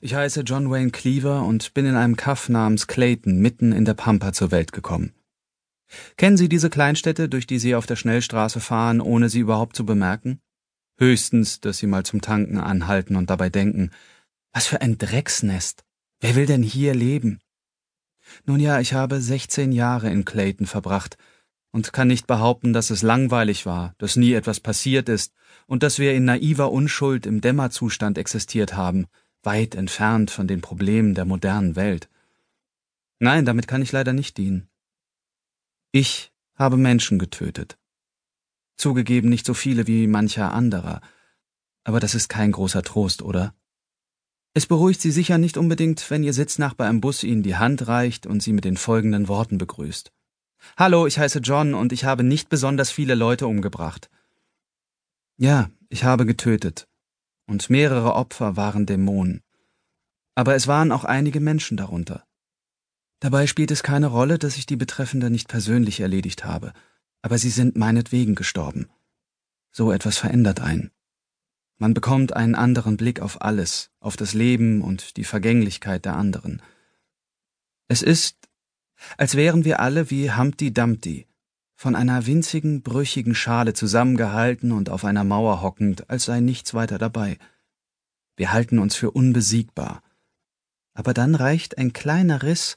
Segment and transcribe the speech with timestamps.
[0.00, 3.94] Ich heiße John Wayne Cleaver und bin in einem Kaff namens Clayton mitten in der
[3.94, 5.12] Pampa zur Welt gekommen.
[6.16, 9.84] Kennen Sie diese Kleinstädte, durch die Sie auf der Schnellstraße fahren, ohne sie überhaupt zu
[9.84, 10.40] bemerken?
[10.98, 13.90] Höchstens, dass Sie mal zum Tanken anhalten und dabei denken,
[14.52, 15.84] was für ein Drecksnest.
[16.20, 17.40] Wer will denn hier leben?
[18.44, 21.16] Nun ja, ich habe 16 Jahre in Clayton verbracht
[21.70, 25.32] und kann nicht behaupten, dass es langweilig war, dass nie etwas passiert ist
[25.66, 29.06] und dass wir in naiver Unschuld im Dämmerzustand existiert haben,
[29.48, 32.10] weit entfernt von den Problemen der modernen Welt.
[33.18, 34.68] Nein, damit kann ich leider nicht dienen.
[35.90, 37.78] Ich habe Menschen getötet.
[38.76, 41.00] Zugegeben nicht so viele wie mancher anderer,
[41.82, 43.54] aber das ist kein großer Trost, oder?
[44.52, 48.26] Es beruhigt Sie sicher nicht unbedingt, wenn Ihr Sitznachbar im Bus Ihnen die Hand reicht
[48.26, 50.12] und Sie mit den folgenden Worten begrüßt.
[50.76, 54.10] Hallo, ich heiße John und ich habe nicht besonders viele Leute umgebracht.
[55.38, 56.87] Ja, ich habe getötet.
[57.48, 59.42] Und mehrere Opfer waren Dämonen.
[60.34, 62.24] Aber es waren auch einige Menschen darunter.
[63.20, 66.72] Dabei spielt es keine Rolle, dass ich die Betreffende nicht persönlich erledigt habe,
[67.22, 68.88] aber sie sind meinetwegen gestorben.
[69.72, 70.92] So etwas verändert einen.
[71.78, 76.60] Man bekommt einen anderen Blick auf alles, auf das Leben und die Vergänglichkeit der anderen.
[77.88, 78.36] Es ist,
[79.16, 81.26] als wären wir alle wie Humpty Dumpty,
[81.78, 86.98] von einer winzigen, brüchigen Schale zusammengehalten und auf einer Mauer hockend, als sei nichts weiter
[86.98, 87.38] dabei.
[88.36, 90.02] Wir halten uns für unbesiegbar.
[90.92, 92.76] Aber dann reicht ein kleiner Riss,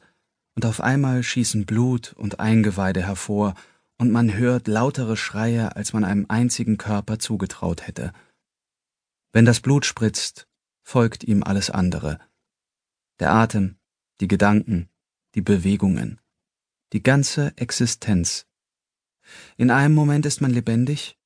[0.53, 3.55] und auf einmal schießen Blut und Eingeweide hervor,
[3.97, 8.13] und man hört lautere Schreie, als man einem einzigen Körper zugetraut hätte.
[9.33, 10.47] Wenn das Blut spritzt,
[10.83, 12.19] folgt ihm alles andere.
[13.19, 13.77] Der Atem,
[14.19, 14.89] die Gedanken,
[15.33, 16.21] die Bewegungen,
[16.93, 18.45] die ganze Existenz.
[19.61, 21.19] In einem Moment ist man lebendig,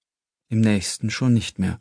[0.49, 1.79] im nächsten schon nicht mehr.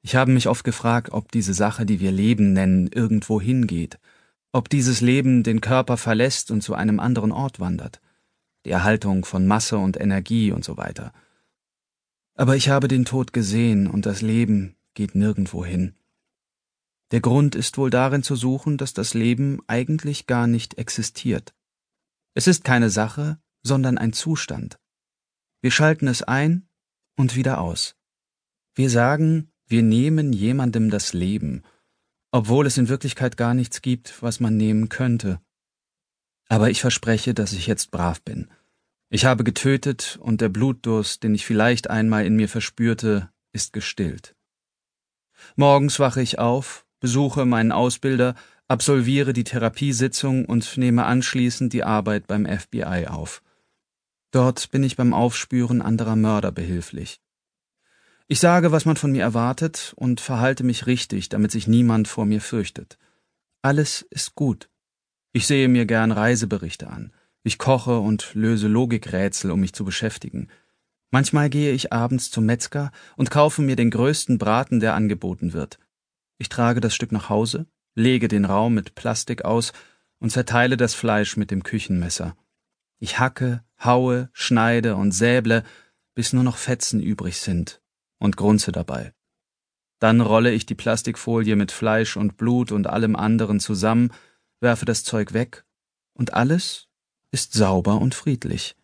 [0.00, 3.98] Ich habe mich oft gefragt, ob diese Sache, die wir Leben nennen, irgendwo hingeht,
[4.52, 8.00] ob dieses Leben den Körper verlässt und zu einem anderen Ort wandert,
[8.64, 11.12] die Erhaltung von Masse und Energie und so weiter.
[12.36, 15.96] Aber ich habe den Tod gesehen und das Leben geht nirgendwo hin.
[17.10, 21.56] Der Grund ist wohl darin zu suchen, dass das Leben eigentlich gar nicht existiert.
[22.34, 24.78] Es ist keine Sache, sondern ein Zustand.
[25.60, 26.68] Wir schalten es ein
[27.16, 27.96] und wieder aus.
[28.74, 31.62] Wir sagen, wir nehmen jemandem das Leben
[32.30, 35.40] obwohl es in Wirklichkeit gar nichts gibt, was man nehmen könnte.
[36.48, 38.50] Aber ich verspreche, dass ich jetzt brav bin.
[39.10, 44.34] Ich habe getötet und der Blutdurst, den ich vielleicht einmal in mir verspürte, ist gestillt.
[45.56, 48.34] Morgens wache ich auf, besuche meinen Ausbilder,
[48.66, 53.42] absolviere die Therapiesitzung und nehme anschließend die Arbeit beim FBI auf.
[54.30, 57.20] Dort bin ich beim Aufspüren anderer Mörder behilflich.
[58.26, 62.26] Ich sage, was man von mir erwartet und verhalte mich richtig, damit sich niemand vor
[62.26, 62.98] mir fürchtet.
[63.62, 64.68] Alles ist gut.
[65.32, 67.12] Ich sehe mir gern Reiseberichte an.
[67.42, 70.48] Ich koche und löse Logikrätsel, um mich zu beschäftigen.
[71.10, 75.78] Manchmal gehe ich abends zum Metzger und kaufe mir den größten Braten, der angeboten wird.
[76.36, 79.72] Ich trage das Stück nach Hause, lege den Raum mit Plastik aus
[80.18, 82.36] und zerteile das Fleisch mit dem Küchenmesser.
[82.98, 85.64] Ich hacke, haue, schneide und säble,
[86.14, 87.80] bis nur noch Fetzen übrig sind
[88.18, 89.14] und grunze dabei.
[90.00, 94.12] Dann rolle ich die Plastikfolie mit Fleisch und Blut und allem anderen zusammen,
[94.60, 95.64] werfe das Zeug weg,
[96.14, 96.88] und alles
[97.30, 98.76] ist sauber und friedlich.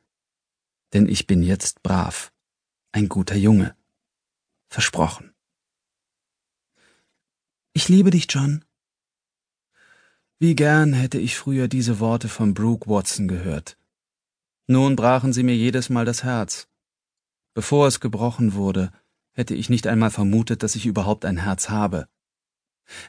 [0.92, 2.32] Denn ich bin jetzt brav,
[2.92, 3.76] ein guter Junge.
[4.68, 5.34] Versprochen.
[7.72, 8.64] Ich liebe dich, John.
[10.38, 13.76] Wie gern hätte ich früher diese Worte von Brooke Watson gehört.
[14.66, 16.68] Nun brachen sie mir jedes Mal das Herz.
[17.54, 18.90] Bevor es gebrochen wurde,
[19.32, 22.08] hätte ich nicht einmal vermutet, dass ich überhaupt ein Herz habe.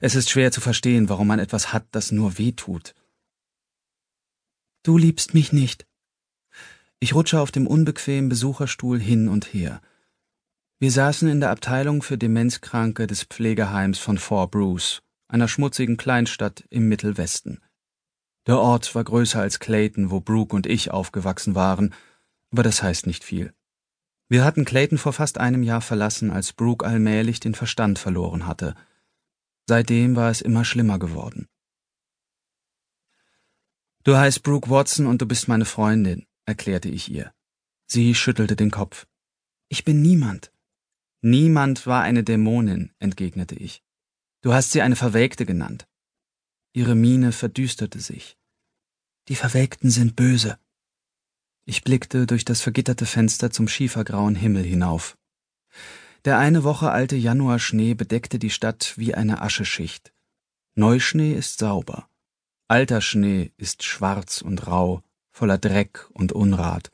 [0.01, 2.93] Es ist schwer zu verstehen, warum man etwas hat, das nur weh tut.
[4.83, 5.87] Du liebst mich nicht.
[6.99, 9.81] Ich rutsche auf dem unbequemen Besucherstuhl hin und her.
[10.79, 16.65] Wir saßen in der Abteilung für Demenzkranke des Pflegeheims von Fort Bruce, einer schmutzigen Kleinstadt
[16.69, 17.61] im Mittelwesten.
[18.47, 21.93] Der Ort war größer als Clayton, wo Brooke und ich aufgewachsen waren,
[22.51, 23.53] aber das heißt nicht viel.
[24.27, 28.75] Wir hatten Clayton vor fast einem Jahr verlassen, als Brooke allmählich den Verstand verloren hatte.
[29.67, 31.47] Seitdem war es immer schlimmer geworden.
[34.03, 37.33] Du heißt Brooke Watson und du bist meine Freundin, erklärte ich ihr.
[37.87, 39.07] Sie schüttelte den Kopf.
[39.69, 40.51] Ich bin niemand.
[41.21, 43.83] Niemand war eine Dämonin, entgegnete ich.
[44.41, 45.87] Du hast sie eine Verwelkte genannt.
[46.75, 48.37] Ihre Miene verdüsterte sich.
[49.29, 50.59] Die Verwelkten sind böse.
[51.63, 55.17] Ich blickte durch das vergitterte Fenster zum schiefergrauen Himmel hinauf.
[56.25, 60.13] Der eine Woche alte Januarschnee bedeckte die Stadt wie eine Ascheschicht.
[60.73, 62.09] Neuschnee ist sauber.
[62.67, 65.01] Alter Schnee ist schwarz und rau,
[65.31, 66.91] voller Dreck und Unrat.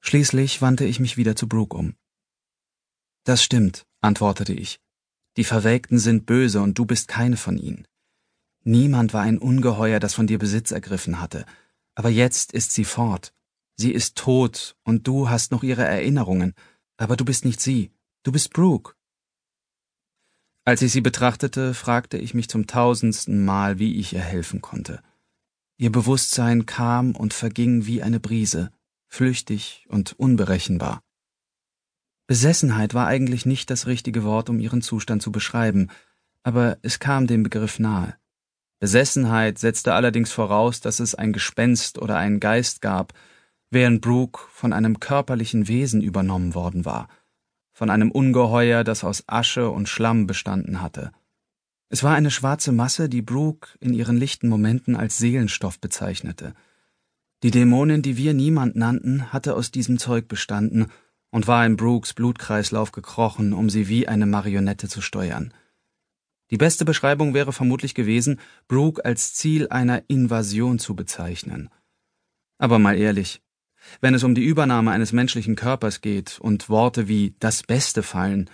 [0.00, 1.94] Schließlich wandte ich mich wieder zu Brooke um.
[3.24, 4.78] Das stimmt, antwortete ich.
[5.38, 7.88] Die Verwelkten sind böse und du bist keine von ihnen.
[8.64, 11.44] Niemand war ein Ungeheuer, das von dir Besitz ergriffen hatte,
[11.94, 13.34] aber jetzt ist sie fort.
[13.76, 16.54] Sie ist tot und du hast noch ihre Erinnerungen,
[16.96, 18.94] aber du bist nicht sie, du bist Brooke.
[20.64, 25.02] Als ich sie betrachtete, fragte ich mich zum tausendsten Mal, wie ich ihr helfen konnte.
[25.76, 28.70] Ihr Bewusstsein kam und verging wie eine Brise,
[29.08, 31.02] flüchtig und unberechenbar.
[32.26, 35.90] Besessenheit war eigentlich nicht das richtige Wort, um ihren Zustand zu beschreiben,
[36.42, 38.16] aber es kam dem Begriff nahe.
[38.84, 43.14] Besessenheit setzte allerdings voraus, dass es ein Gespenst oder einen Geist gab,
[43.70, 47.08] während Brooke von einem körperlichen Wesen übernommen worden war–
[47.74, 51.10] von einem Ungeheuer, das aus Asche und Schlamm bestanden hatte.
[51.88, 56.54] Es war eine schwarze Masse, die Brooke in ihren lichten Momenten als Seelenstoff bezeichnete.
[57.42, 60.86] Die Dämonin, die wir niemand nannten, hatte aus diesem Zeug bestanden
[61.30, 65.52] und war in Brookes Blutkreislauf gekrochen, um sie wie eine Marionette zu steuern.
[66.50, 71.70] Die beste Beschreibung wäre vermutlich gewesen, Brooke als Ziel einer Invasion zu bezeichnen.
[72.58, 73.42] Aber mal ehrlich,
[74.00, 78.50] wenn es um die Übernahme eines menschlichen Körpers geht und Worte wie das Beste fallen,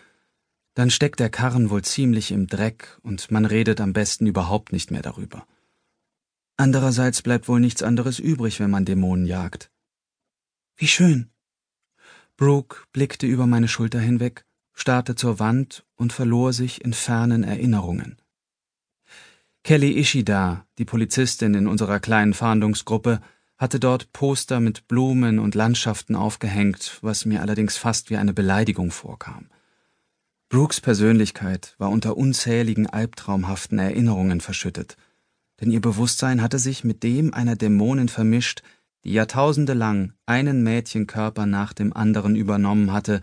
[0.75, 4.91] dann steckt der Karren wohl ziemlich im Dreck und man redet am besten überhaupt nicht
[4.91, 5.47] mehr darüber.
[6.57, 9.71] Andererseits bleibt wohl nichts anderes übrig, wenn man Dämonen jagt.
[10.77, 11.31] Wie schön.
[12.37, 14.45] Brooke blickte über meine Schulter hinweg,
[14.81, 18.17] starrte zur Wand und verlor sich in fernen Erinnerungen.
[19.63, 23.21] Kelly Ishida, die Polizistin in unserer kleinen Fahndungsgruppe,
[23.59, 28.91] hatte dort Poster mit Blumen und Landschaften aufgehängt, was mir allerdings fast wie eine Beleidigung
[28.91, 29.51] vorkam.
[30.49, 34.97] Brooks Persönlichkeit war unter unzähligen albtraumhaften Erinnerungen verschüttet,
[35.61, 38.63] denn ihr Bewusstsein hatte sich mit dem einer Dämonin vermischt,
[39.05, 43.21] die jahrtausende lang einen Mädchenkörper nach dem anderen übernommen hatte,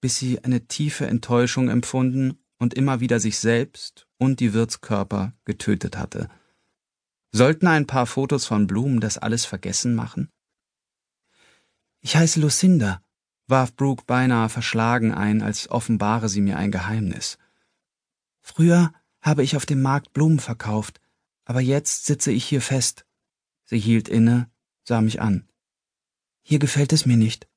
[0.00, 5.96] bis sie eine tiefe Enttäuschung empfunden und immer wieder sich selbst und die Wirtskörper getötet
[5.96, 6.28] hatte.
[7.32, 10.30] Sollten ein paar Fotos von Blumen das alles vergessen machen?
[12.00, 13.02] Ich heiße Lucinda,
[13.46, 17.38] warf Brooke beinahe verschlagen ein, als offenbare sie mir ein Geheimnis.
[18.40, 21.00] Früher habe ich auf dem Markt Blumen verkauft,
[21.44, 23.04] aber jetzt sitze ich hier fest.
[23.64, 24.50] Sie hielt inne,
[24.84, 25.48] sah mich an.
[26.42, 27.48] Hier gefällt es mir nicht.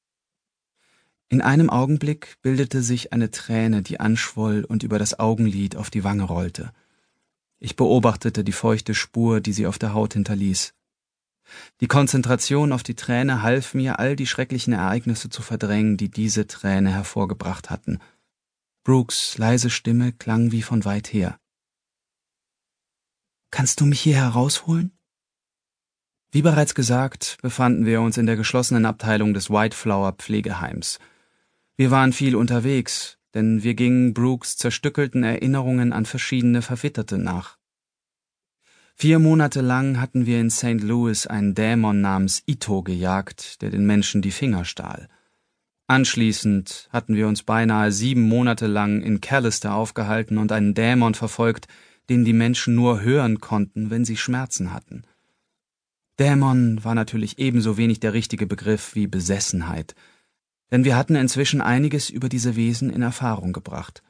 [1.31, 6.03] In einem Augenblick bildete sich eine Träne, die anschwoll und über das Augenlid auf die
[6.03, 6.73] Wange rollte.
[7.57, 10.73] Ich beobachtete die feuchte Spur, die sie auf der Haut hinterließ.
[11.79, 16.47] Die Konzentration auf die Träne half mir, all die schrecklichen Ereignisse zu verdrängen, die diese
[16.47, 17.99] Träne hervorgebracht hatten.
[18.83, 21.39] Brooks leise Stimme klang wie von weit her.
[23.51, 24.91] Kannst du mich hier herausholen?
[26.33, 30.99] Wie bereits gesagt, befanden wir uns in der geschlossenen Abteilung des White Flower Pflegeheims.
[31.77, 37.57] Wir waren viel unterwegs, denn wir gingen Brooks zerstückelten Erinnerungen an verschiedene Verwitterte nach.
[38.95, 40.81] Vier Monate lang hatten wir in St.
[40.81, 45.07] Louis einen Dämon namens Ito gejagt, der den Menschen die Finger stahl.
[45.87, 51.67] Anschließend hatten wir uns beinahe sieben Monate lang in Callister aufgehalten und einen Dämon verfolgt,
[52.09, 55.03] den die Menschen nur hören konnten, wenn sie Schmerzen hatten.
[56.19, 59.95] Dämon war natürlich ebenso wenig der richtige Begriff wie Besessenheit–
[60.71, 64.01] denn wir hatten inzwischen einiges über diese Wesen in Erfahrung gebracht.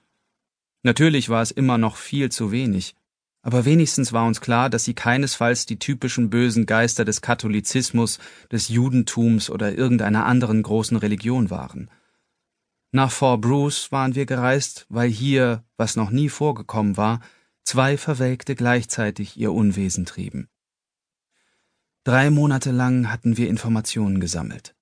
[0.83, 2.95] Natürlich war es immer noch viel zu wenig,
[3.43, 8.19] aber wenigstens war uns klar, dass sie keinesfalls die typischen bösen Geister des Katholizismus,
[8.51, 11.89] des Judentums oder irgendeiner anderen großen Religion waren.
[12.91, 17.21] Nach Fort Bruce waren wir gereist, weil hier, was noch nie vorgekommen war,
[17.63, 20.49] zwei Verwelkte gleichzeitig ihr Unwesen trieben.
[22.03, 24.75] Drei Monate lang hatten wir Informationen gesammelt.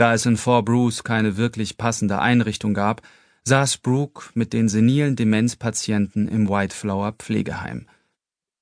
[0.00, 3.02] Da es in Fort Bruce keine wirklich passende Einrichtung gab,
[3.44, 7.86] saß Brooke mit den senilen Demenzpatienten im White Flower Pflegeheim.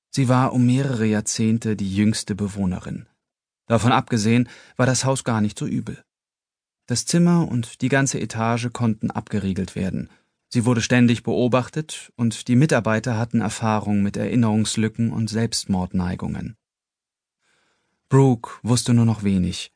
[0.09, 3.07] Sie war um mehrere Jahrzehnte die jüngste Bewohnerin.
[3.67, 6.03] Davon abgesehen war das Haus gar nicht so übel.
[6.87, 10.09] Das Zimmer und die ganze Etage konnten abgeriegelt werden.
[10.49, 16.57] Sie wurde ständig beobachtet und die Mitarbeiter hatten Erfahrung mit Erinnerungslücken und Selbstmordneigungen.
[18.09, 19.71] Brooke wusste nur noch wenig,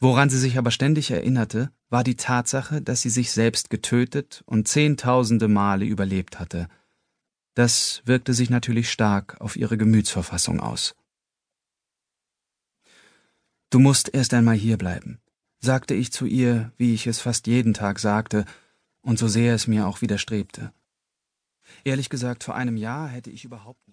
[0.00, 4.68] Woran sie sich aber ständig erinnerte, war die Tatsache, dass sie sich selbst getötet und
[4.68, 6.68] zehntausende Male überlebt hatte.
[7.54, 10.96] Das wirkte sich natürlich stark auf ihre Gemütsverfassung aus.
[13.70, 15.20] Du musst erst einmal hierbleiben,
[15.60, 18.44] sagte ich zu ihr, wie ich es fast jeden Tag sagte,
[19.02, 20.72] und so sehr es mir auch widerstrebte.
[21.84, 23.84] Ehrlich gesagt, vor einem Jahr hätte ich überhaupt nicht